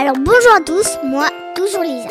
Alors 0.00 0.14
bonjour 0.16 0.52
à 0.56 0.60
tous, 0.64 0.98
moi 1.04 1.26
toujours 1.54 1.82
Lisa. 1.82 2.08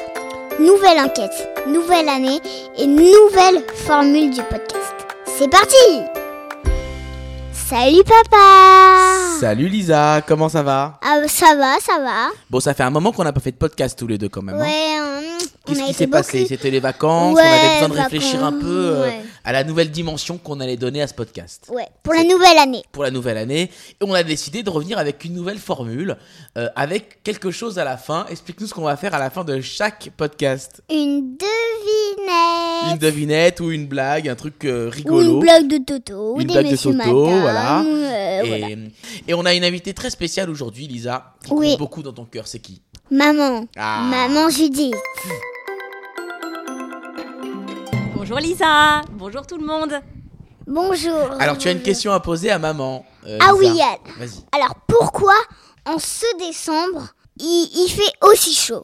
Nouvelle 0.60 1.00
enquête, 1.00 1.48
nouvelle 1.68 2.08
année 2.08 2.40
et 2.78 2.86
nouvelle 2.86 3.64
formule 3.88 4.30
du 4.30 4.42
podcast. 4.44 4.94
C'est 5.26 5.50
parti 5.50 5.76
Salut 7.52 8.04
papa 8.04 9.16
Salut 9.40 9.68
Lisa, 9.70 10.22
comment 10.28 10.50
ça 10.50 10.62
va? 10.64 11.00
Ah 11.04 11.20
ça 11.28 11.56
va, 11.56 11.80
ça 11.80 12.00
va. 12.00 12.30
Bon, 12.50 12.60
ça 12.60 12.74
fait 12.74 12.84
un 12.84 12.90
moment 12.92 13.12
qu'on 13.12 13.24
n'a 13.24 13.34
pas 13.34 13.40
fait 13.40 13.52
de 13.52 13.58
podcast 13.58 13.98
tous 13.98 14.08
les 14.08 14.18
deux 14.18 14.30
quand 14.30 14.42
même. 14.44 14.56
hein. 14.56 14.60
Ouais, 14.60 15.00
Qu'est-ce 15.70 15.84
qui 15.88 15.94
s'est 15.94 16.08
passé 16.08 16.46
C'était 16.48 16.70
les 16.72 16.80
vacances, 16.80 17.36
Ouais, 17.36 17.44
on 17.44 17.46
avait 17.68 17.74
besoin 17.82 17.90
de 17.98 18.02
réfléchir 18.04 18.44
un 18.44 18.52
peu 18.54 18.66
euh, 18.68 19.02
ouais. 19.04 19.20
à 19.44 19.52
la 19.52 19.64
nouvelle 19.64 19.92
dimension 19.92 20.38
qu'on 20.38 20.60
allait 20.60 20.78
donner 20.78 21.02
à 21.02 21.08
ce 21.08 21.14
podcast. 21.14 21.68
Ouais, 21.74 21.88
pour 22.04 22.14
la 22.14 22.24
nouvelle 22.24 22.58
année. 22.58 22.84
Pour 22.92 23.04
la 23.04 23.12
nouvelle 23.12 23.38
année, 23.38 23.64
et 23.64 24.04
on 24.04 24.14
a 24.14 24.24
décidé 24.24 24.64
de 24.64 24.70
revenir 24.70 24.98
avec 24.98 25.24
une 25.26 25.34
nouvelle 25.34 25.58
formule, 25.60 26.18
euh, 26.58 26.68
avec 26.76 27.24
quelque 27.24 27.52
chose 27.52 27.80
à 27.80 27.84
la 27.84 27.98
fin. 27.98 28.26
Explique-nous 28.30 28.68
ce 28.68 28.74
qu'on 28.74 28.82
va 28.84 28.98
faire 28.98 29.14
à 29.14 29.20
la 29.20 29.30
fin 29.30 29.44
de 29.44 29.60
chaque 29.62 30.10
podcast. 30.18 30.82
Une 30.90 31.36
devinette. 31.38 32.92
Une 32.92 32.98
devinette 32.98 33.60
ou 33.60 33.72
une 33.72 33.88
blague, 33.88 34.28
un 34.30 34.36
truc 34.36 34.66
euh, 34.66 34.88
Ou 34.88 34.92
rigolo. 34.92 35.34
une 35.34 35.40
blague 35.40 35.68
de 35.68 35.78
Toto. 35.78 36.36
ou 36.36 36.42
Une 36.42 36.48
des 36.48 36.54
blague 36.54 36.70
de 36.72 36.76
Toto, 36.76 36.94
madame, 36.94 37.42
voilà. 37.42 37.82
euh, 37.82 38.42
et, 38.44 38.48
voilà. 38.48 38.68
et 39.28 39.34
on 39.34 39.46
a 39.46 39.54
une 39.54 39.64
invitée 39.64 39.94
très 39.94 40.10
spéciale 40.10 40.50
aujourd'hui, 40.50 40.88
Lisa, 40.88 41.34
qui 41.46 41.54
Oui. 41.54 41.70
compte 41.72 41.80
beaucoup 41.80 42.04
dans 42.04 42.14
ton 42.14 42.26
cœur. 42.26 42.48
C'est 42.48 42.60
qui? 42.60 42.82
Maman. 43.12 43.66
Ah. 43.76 44.08
Maman 44.10 44.50
Judith. 44.50 44.94
Bonjour 48.30 48.42
Lisa, 48.48 49.02
bonjour 49.14 49.48
tout 49.48 49.58
le 49.58 49.66
monde. 49.66 49.92
Bonjour. 50.68 51.32
Alors, 51.40 51.58
tu 51.58 51.68
as 51.68 51.72
une 51.72 51.82
question 51.82 52.12
à 52.12 52.20
poser 52.20 52.52
à 52.52 52.60
maman. 52.60 53.04
euh, 53.26 53.40
Ah 53.42 53.46
Lisa. 53.46 53.56
oui, 53.56 53.68
Yann. 53.76 53.98
Vas-y. 54.20 54.46
Alors 54.52 54.76
pourquoi 54.88 55.34
en 55.88 55.98
ce 55.98 56.28
décembre 56.38 57.08
il, 57.40 57.70
il 57.74 57.90
fait 57.90 58.14
aussi 58.22 58.54
chaud? 58.54 58.84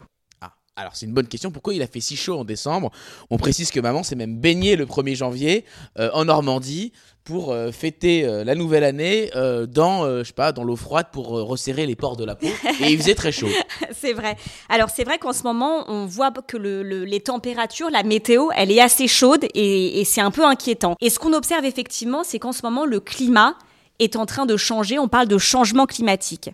Alors 0.78 0.96
c'est 0.96 1.06
une 1.06 1.14
bonne 1.14 1.28
question. 1.28 1.52
Pourquoi 1.52 1.74
il 1.74 1.82
a 1.82 1.88
fait 1.88 2.02
si 2.02 2.18
chaud 2.18 2.38
en 2.38 2.44
décembre? 2.44 2.92
On 3.30 3.38
précise 3.38 3.72
que 3.72 3.80
maman 3.80 4.04
s'est 4.04 4.16
même 4.16 4.38
baignée 4.38 4.76
le 4.76 4.86
1er 4.86 5.16
janvier 5.16 5.64
euh, 6.00 6.10
en 6.14 6.26
Normandie 6.26 6.92
pour 7.24 7.52
euh, 7.54 7.72
fêter 7.72 8.26
euh, 8.26 8.44
la 8.44 8.56
nouvelle 8.56 8.84
année 8.84 9.32
dans, 9.70 10.24
je 10.24 10.34
pas, 10.34 10.52
dans 10.52 10.64
l'eau 10.66 10.76
froide 10.76 11.08
pour 11.14 11.28
resserrer 11.30 11.86
les 11.86 11.96
pores 11.96 12.18
de 12.18 12.26
la 12.26 12.36
peau. 12.36 12.48
Et 12.82 12.92
il 12.92 12.98
faisait 12.98 13.16
très 13.16 13.32
chaud. 13.32 13.48
C'est 13.94 14.12
vrai. 14.14 14.36
Alors 14.68 14.90
c'est 14.90 15.06
vrai 15.06 15.18
qu'en 15.18 15.32
ce 15.34 15.44
moment, 15.44 15.86
on 15.90 16.06
voit 16.06 16.32
que 16.32 16.58
le- 16.58 16.84
le- 16.84 17.06
les 17.06 17.22
températures, 17.22 17.90
la 17.90 18.04
météo, 18.04 18.50
elle 18.56 18.72
est 18.72 18.82
assez 18.82 19.08
chaude 19.08 19.46
et, 19.54 20.02
et 20.02 20.06
c'est 20.06 20.22
un 20.22 20.32
peu 20.32 20.46
inquiétant. 20.46 20.96
Et 21.00 21.10
ce 21.10 21.20
qu'on 21.20 21.34
observe 21.34 21.64
effectivement, 21.66 22.24
c'est 22.26 22.38
qu'en 22.40 22.52
ce 22.52 22.62
moment, 22.64 22.86
le 22.86 23.00
climat 23.00 23.56
est 24.00 24.18
en 24.18 24.26
train 24.26 24.46
de 24.46 24.58
changer. 24.58 25.00
On 25.00 25.08
parle 25.08 25.28
de 25.30 25.38
changement 25.38 25.86
climatique. 25.86 26.50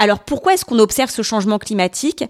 Alors 0.00 0.20
pourquoi 0.20 0.54
est-ce 0.54 0.64
qu'on 0.64 0.78
observe 0.78 1.10
ce 1.10 1.20
changement 1.20 1.58
climatique? 1.58 2.24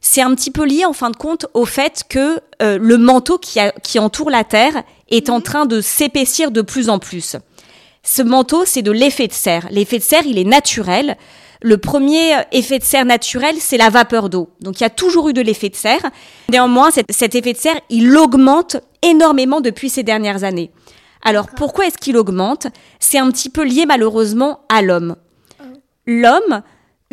C'est 0.00 0.20
un 0.20 0.34
petit 0.34 0.50
peu 0.50 0.64
lié 0.64 0.84
en 0.84 0.92
fin 0.92 1.08
de 1.10 1.16
compte 1.16 1.46
au 1.54 1.64
fait 1.64 2.02
que 2.08 2.40
euh, 2.60 2.78
le 2.80 2.98
manteau 2.98 3.38
qui, 3.38 3.60
a- 3.60 3.70
qui 3.70 4.00
entoure 4.00 4.28
la 4.28 4.42
Terre 4.42 4.82
est 5.08 5.30
en 5.30 5.40
train 5.40 5.64
de 5.64 5.80
s'épaissir 5.80 6.50
de 6.50 6.62
plus 6.62 6.88
en 6.90 6.98
plus. 6.98 7.36
Ce 8.02 8.22
manteau, 8.22 8.64
c'est 8.66 8.82
de 8.82 8.90
l'effet 8.90 9.28
de 9.28 9.32
serre. 9.32 9.68
L'effet 9.70 9.98
de 9.98 10.02
serre, 10.02 10.26
il 10.26 10.36
est 10.36 10.44
naturel. 10.44 11.16
Le 11.60 11.78
premier 11.78 12.32
effet 12.50 12.80
de 12.80 12.84
serre 12.84 13.04
naturel, 13.04 13.54
c'est 13.60 13.76
la 13.76 13.88
vapeur 13.88 14.28
d'eau. 14.28 14.50
Donc 14.60 14.80
il 14.80 14.82
y 14.82 14.86
a 14.86 14.90
toujours 14.90 15.28
eu 15.28 15.32
de 15.32 15.40
l'effet 15.42 15.68
de 15.68 15.76
serre. 15.76 16.02
Néanmoins, 16.50 16.90
cet, 16.90 17.12
cet 17.12 17.36
effet 17.36 17.52
de 17.52 17.58
serre, 17.58 17.80
il 17.88 18.16
augmente 18.16 18.78
énormément 19.02 19.60
depuis 19.60 19.88
ces 19.90 20.02
dernières 20.02 20.42
années. 20.42 20.72
Alors 21.24 21.46
pourquoi 21.46 21.86
est-ce 21.86 21.98
qu'il 21.98 22.16
augmente? 22.16 22.66
C'est 22.98 23.18
un 23.18 23.30
petit 23.30 23.48
peu 23.48 23.62
lié 23.62 23.86
malheureusement 23.86 24.62
à 24.68 24.82
l'homme. 24.82 25.14
L'homme 26.04 26.62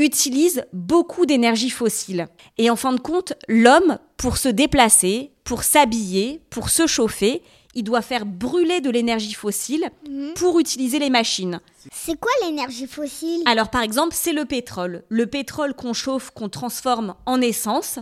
utilise 0.02 0.66
beaucoup 0.74 1.26
d'énergie 1.26 1.70
fossile. 1.70 2.28
Et 2.58 2.70
en 2.70 2.76
fin 2.76 2.94
de 2.94 3.00
compte, 3.00 3.34
l'homme, 3.48 3.98
pour 4.18 4.38
se 4.38 4.50
déplacer, 4.50 5.32
pour 5.44 5.64
s'habiller, 5.64 6.42
pour 6.50 6.70
se 6.70 6.88
chauffer, 6.88 7.42
il 7.76 7.84
doit 7.84 8.02
faire 8.02 8.26
brûler 8.26 8.82
de 8.82 8.90
l'énergie 8.90 9.34
fossile 9.34 9.90
pour 10.36 10.60
utiliser 10.60 11.00
les 11.00 11.10
machines. 11.10 11.60
C'est 11.92 12.20
quoi 12.20 12.32
l'énergie 12.44 12.88
fossile? 12.88 13.44
Alors 13.46 13.70
par 13.70 13.82
exemple, 13.82 14.16
c'est 14.16 14.34
le 14.34 14.46
pétrole. 14.46 15.04
Le 15.10 15.28
pétrole 15.28 15.74
qu'on 15.74 15.94
chauffe, 15.94 16.32
qu'on 16.32 16.50
transforme 16.50 17.16
en 17.26 17.42
essence, 17.42 18.00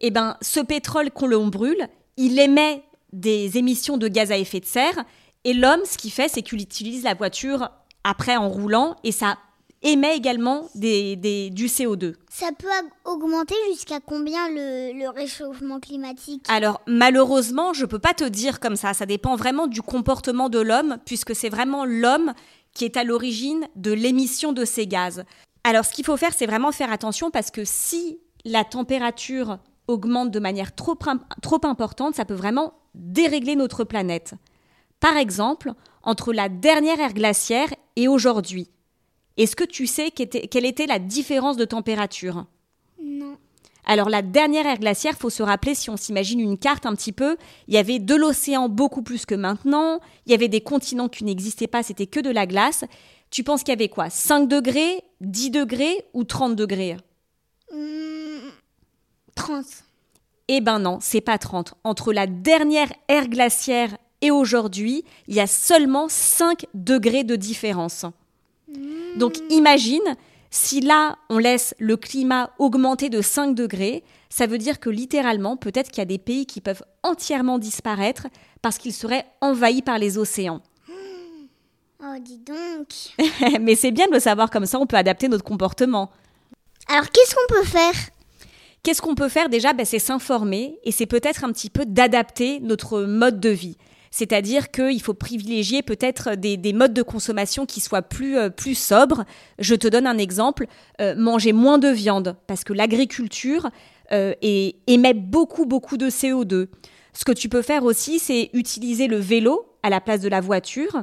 eh 0.00 0.10
ben 0.10 0.36
ce 0.40 0.60
pétrole 0.60 1.10
qu'on 1.10 1.26
l'on 1.26 1.48
brûle, 1.48 1.88
il 2.16 2.38
émet 2.38 2.82
des 3.12 3.58
émissions 3.58 3.98
de 3.98 4.08
gaz 4.08 4.32
à 4.32 4.38
effet 4.38 4.60
de 4.60 4.66
serre 4.66 5.04
et 5.44 5.52
l'homme 5.52 5.80
ce 5.84 5.98
qu'il 5.98 6.12
fait 6.12 6.28
c'est 6.28 6.42
qu'il 6.42 6.60
utilise 6.60 7.04
la 7.04 7.14
voiture 7.14 7.70
après 8.04 8.36
en 8.36 8.48
roulant 8.48 8.96
et 9.04 9.12
ça 9.12 9.36
émet 9.82 10.16
également 10.16 10.68
des, 10.74 11.16
des- 11.16 11.50
du 11.50 11.66
CO2. 11.66 12.14
Ça 12.30 12.48
peut 12.58 12.68
augmenter 13.04 13.54
jusqu'à 13.70 14.00
combien 14.00 14.48
le, 14.48 14.98
le 14.98 15.08
réchauffement 15.10 15.80
climatique? 15.80 16.44
Alors 16.48 16.80
malheureusement, 16.86 17.72
je 17.72 17.84
peux 17.86 17.98
pas 17.98 18.14
te 18.14 18.24
dire 18.24 18.60
comme 18.60 18.76
ça, 18.76 18.94
ça 18.94 19.06
dépend 19.06 19.36
vraiment 19.36 19.66
du 19.66 19.82
comportement 19.82 20.48
de 20.48 20.58
l'homme 20.60 20.98
puisque 21.04 21.34
c'est 21.34 21.48
vraiment 21.48 21.84
l'homme 21.84 22.32
qui 22.74 22.84
est 22.84 22.96
à 22.96 23.04
l'origine 23.04 23.66
de 23.76 23.92
l'émission 23.92 24.52
de 24.52 24.64
ces 24.64 24.86
gaz. 24.86 25.24
Alors 25.64 25.84
ce 25.84 25.92
qu'il 25.92 26.04
faut 26.04 26.16
faire, 26.16 26.32
c'est 26.34 26.46
vraiment 26.46 26.72
faire 26.72 26.90
attention 26.92 27.30
parce 27.30 27.50
que 27.50 27.64
si 27.64 28.18
la 28.44 28.64
température 28.64 29.58
augmente 29.88 30.30
de 30.30 30.38
manière 30.40 30.74
trop, 30.74 30.96
trop 31.42 31.60
importante, 31.64 32.14
ça 32.14 32.24
peut 32.24 32.34
vraiment 32.34 32.72
dérégler 32.94 33.56
notre 33.56 33.84
planète. 33.84 34.34
Par 35.00 35.16
exemple, 35.16 35.72
entre 36.02 36.32
la 36.32 36.48
dernière 36.48 36.98
ère 37.00 37.12
glaciaire 37.14 37.68
et 37.96 38.08
aujourd'hui, 38.08 38.68
est-ce 39.36 39.56
que 39.56 39.64
tu 39.64 39.86
sais 39.86 40.10
quelle 40.10 40.66
était 40.66 40.86
la 40.86 40.98
différence 40.98 41.56
de 41.56 41.64
température? 41.64 42.46
Non. 43.02 43.36
alors 43.84 44.08
la 44.08 44.22
dernière 44.22 44.66
ère 44.66 44.78
glaciaire, 44.78 45.16
faut 45.16 45.30
se 45.30 45.42
rappeler 45.42 45.74
si 45.74 45.90
on 45.90 45.96
s'imagine 45.96 46.40
une 46.40 46.58
carte 46.58 46.86
un 46.86 46.94
petit 46.94 47.12
peu, 47.12 47.36
il 47.66 47.74
y 47.74 47.78
avait 47.78 47.98
de 47.98 48.14
l'océan 48.14 48.68
beaucoup 48.68 49.02
plus 49.02 49.26
que 49.26 49.34
maintenant, 49.34 50.00
il 50.26 50.32
y 50.32 50.34
avait 50.34 50.48
des 50.48 50.60
continents 50.60 51.08
qui 51.08 51.24
n'existaient 51.24 51.66
pas, 51.66 51.82
c'était 51.82 52.06
que 52.06 52.20
de 52.20 52.30
la 52.30 52.46
glace. 52.46 52.84
Tu 53.30 53.44
penses 53.44 53.62
qu'il 53.62 53.72
y 53.72 53.76
avait 53.76 53.88
quoi? 53.88 54.10
5 54.10 54.46
degrés, 54.46 55.02
10 55.22 55.50
degrés 55.50 56.04
ou 56.12 56.24
30 56.24 56.54
degrés? 56.54 56.96
Hmm, 57.72 58.50
30. 59.34 59.64
Eh 60.48 60.60
ben 60.60 60.78
non, 60.78 60.98
c'est 61.00 61.22
pas 61.22 61.38
30. 61.38 61.74
Entre 61.82 62.12
la 62.12 62.26
dernière 62.26 62.92
ère 63.08 63.28
glaciaire 63.28 63.96
et 64.20 64.30
aujourd'hui, 64.30 65.04
il 65.28 65.34
y 65.34 65.40
a 65.40 65.46
seulement 65.46 66.08
5 66.08 66.66
degrés 66.74 67.24
de 67.24 67.36
différence. 67.36 68.04
Donc 69.16 69.34
imagine, 69.50 70.00
si 70.50 70.80
là 70.80 71.16
on 71.28 71.38
laisse 71.38 71.74
le 71.78 71.96
climat 71.96 72.50
augmenter 72.58 73.08
de 73.08 73.20
5 73.20 73.54
degrés, 73.54 74.04
ça 74.30 74.46
veut 74.46 74.58
dire 74.58 74.80
que 74.80 74.90
littéralement, 74.90 75.56
peut-être 75.56 75.90
qu'il 75.90 75.98
y 75.98 76.02
a 76.02 76.06
des 76.06 76.18
pays 76.18 76.46
qui 76.46 76.60
peuvent 76.60 76.82
entièrement 77.02 77.58
disparaître 77.58 78.28
parce 78.62 78.78
qu'ils 78.78 78.94
seraient 78.94 79.26
envahis 79.40 79.82
par 79.82 79.98
les 79.98 80.16
océans. 80.18 80.62
Oh, 82.04 82.16
dis 82.20 82.38
donc. 82.38 82.88
Mais 83.60 83.76
c'est 83.76 83.92
bien 83.92 84.08
de 84.08 84.12
le 84.12 84.20
savoir 84.20 84.50
comme 84.50 84.66
ça, 84.66 84.78
on 84.78 84.86
peut 84.86 84.96
adapter 84.96 85.28
notre 85.28 85.44
comportement. 85.44 86.10
Alors, 86.88 87.08
qu'est-ce 87.10 87.34
qu'on 87.34 87.54
peut 87.54 87.64
faire? 87.64 87.94
Qu'est-ce 88.82 89.00
qu'on 89.00 89.14
peut 89.14 89.28
faire? 89.28 89.48
Déjà 89.48 89.72
Ben, 89.72 89.86
C'est 89.86 90.00
s'informer 90.00 90.78
et 90.82 90.90
c'est 90.90 91.06
peut-être 91.06 91.44
un 91.44 91.52
petit 91.52 91.70
peu 91.70 91.86
d'adapter 91.86 92.58
notre 92.60 93.02
mode 93.02 93.38
de 93.38 93.50
vie. 93.50 93.76
C'est-à-dire 94.12 94.70
qu'il 94.70 95.00
faut 95.00 95.14
privilégier 95.14 95.82
peut-être 95.82 96.36
des, 96.36 96.58
des 96.58 96.74
modes 96.74 96.92
de 96.92 97.02
consommation 97.02 97.64
qui 97.64 97.80
soient 97.80 98.02
plus, 98.02 98.36
euh, 98.36 98.50
plus 98.50 98.76
sobres. 98.76 99.24
Je 99.58 99.74
te 99.74 99.88
donne 99.88 100.06
un 100.06 100.18
exemple, 100.18 100.66
euh, 101.00 101.14
manger 101.16 101.52
moins 101.52 101.78
de 101.78 101.88
viande 101.88 102.36
parce 102.46 102.62
que 102.62 102.74
l'agriculture 102.74 103.70
euh, 104.12 104.34
émet 104.42 105.14
beaucoup, 105.14 105.64
beaucoup 105.64 105.96
de 105.96 106.10
CO2. 106.10 106.68
Ce 107.14 107.24
que 107.24 107.32
tu 107.32 107.48
peux 107.48 107.62
faire 107.62 107.84
aussi, 107.84 108.18
c'est 108.18 108.50
utiliser 108.52 109.06
le 109.06 109.16
vélo 109.16 109.66
à 109.82 109.88
la 109.88 110.00
place 110.00 110.20
de 110.20 110.28
la 110.28 110.40
voiture. 110.40 111.02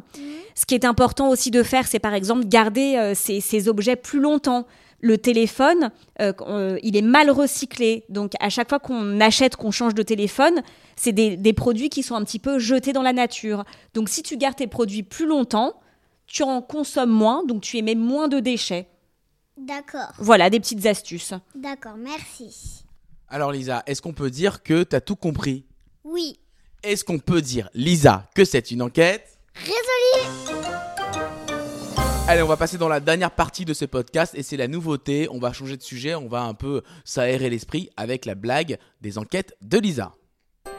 Ce 0.53 0.65
qui 0.65 0.75
est 0.75 0.85
important 0.85 1.29
aussi 1.29 1.51
de 1.51 1.63
faire, 1.63 1.87
c'est 1.87 1.99
par 1.99 2.13
exemple 2.13 2.45
garder 2.45 3.13
ces, 3.13 3.41
ces 3.41 3.67
objets 3.67 3.95
plus 3.95 4.19
longtemps. 4.19 4.65
Le 5.01 5.17
téléphone, 5.17 5.91
euh, 6.21 6.33
euh, 6.41 6.77
il 6.83 6.97
est 6.97 7.01
mal 7.01 7.29
recyclé. 7.29 8.05
Donc 8.09 8.33
à 8.39 8.49
chaque 8.49 8.69
fois 8.69 8.79
qu'on 8.79 9.19
achète, 9.21 9.55
qu'on 9.55 9.71
change 9.71 9.95
de 9.95 10.03
téléphone, 10.03 10.61
c'est 10.95 11.13
des, 11.13 11.37
des 11.37 11.53
produits 11.53 11.89
qui 11.89 12.03
sont 12.03 12.15
un 12.15 12.23
petit 12.23 12.39
peu 12.39 12.59
jetés 12.59 12.93
dans 12.93 13.01
la 13.01 13.13
nature. 13.13 13.63
Donc 13.93 14.09
si 14.09 14.23
tu 14.23 14.37
gardes 14.37 14.57
tes 14.57 14.67
produits 14.67 15.03
plus 15.03 15.25
longtemps, 15.25 15.79
tu 16.27 16.43
en 16.43 16.61
consommes 16.61 17.11
moins, 17.11 17.43
donc 17.45 17.61
tu 17.61 17.77
émets 17.77 17.95
moins 17.95 18.27
de 18.27 18.39
déchets. 18.39 18.87
D'accord. 19.57 20.11
Voilà, 20.19 20.49
des 20.49 20.59
petites 20.59 20.85
astuces. 20.85 21.33
D'accord, 21.55 21.95
merci. 21.97 22.85
Alors 23.27 23.51
Lisa, 23.51 23.83
est-ce 23.87 24.01
qu'on 24.01 24.13
peut 24.13 24.29
dire 24.29 24.63
que 24.63 24.83
tu 24.83 24.95
as 24.95 25.01
tout 25.01 25.15
compris? 25.15 25.65
Oui. 26.03 26.39
Est-ce 26.83 27.03
qu'on 27.03 27.19
peut 27.19 27.41
dire, 27.41 27.69
Lisa, 27.73 28.29
que 28.35 28.45
c'est 28.45 28.71
une 28.71 28.81
enquête? 28.81 29.37
Résolu 29.55 30.98
Allez, 32.29 32.43
on 32.43 32.47
va 32.47 32.57
passer 32.57 32.77
dans 32.77 32.87
la 32.87 32.99
dernière 32.99 33.31
partie 33.31 33.65
de 33.65 33.73
ce 33.73 33.85
podcast 33.85 34.35
et 34.35 34.43
c'est 34.43 34.55
la 34.55 34.67
nouveauté. 34.67 35.27
On 35.31 35.39
va 35.39 35.51
changer 35.51 35.77
de 35.77 35.81
sujet, 35.81 36.13
on 36.13 36.27
va 36.27 36.41
un 36.41 36.53
peu 36.53 36.83
s'aérer 37.03 37.49
l'esprit 37.49 37.89
avec 37.97 38.27
la 38.27 38.35
blague 38.35 38.77
des 39.01 39.17
enquêtes 39.17 39.55
de 39.63 39.79
Lisa. 39.79 40.11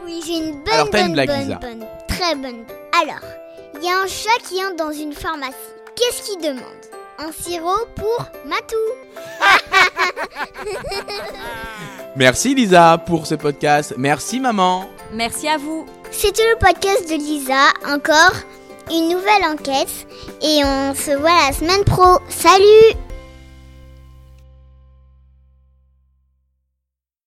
Oui, 0.05 0.23
j'ai 0.25 0.35
une 0.35 0.62
bonne, 0.62 0.73
Alors, 0.73 0.91
t'as 0.91 1.00
une 1.00 1.06
bonne, 1.06 1.12
blague, 1.14 1.29
bonne, 1.29 1.41
Lisa. 1.41 1.55
bonne, 1.56 1.85
très 2.06 2.37
bonne. 2.37 2.64
Alors, 3.02 3.25
il 3.75 3.82
y 3.85 3.88
a 3.88 3.99
un 4.00 4.06
chat 4.06 4.38
qui 4.49 4.64
entre 4.64 4.76
dans 4.76 4.93
une 4.93 5.12
pharmacie. 5.12 5.56
Qu'est-ce 5.97 6.31
qu'il 6.31 6.41
demande? 6.41 6.62
Un 7.19 7.32
sirop 7.32 7.85
pour 7.97 8.26
Matou. 8.47 8.76
Merci 12.14 12.55
Lisa 12.55 12.97
pour 12.97 13.26
ce 13.26 13.35
podcast. 13.35 13.93
Merci 13.99 14.38
maman. 14.38 14.88
Merci 15.12 15.49
à 15.49 15.56
vous. 15.56 15.85
C'était 16.12 16.49
le 16.49 16.58
podcast 16.61 17.08
de 17.11 17.17
Lisa. 17.17 17.70
Encore 17.93 18.35
une 18.90 19.08
nouvelle 19.08 19.44
enquête. 19.44 20.06
Et 20.42 20.62
on 20.64 20.94
se 20.94 21.16
voit 21.16 21.48
la 21.48 21.52
semaine 21.52 21.84
pro. 21.84 22.19
Salut 22.28 22.96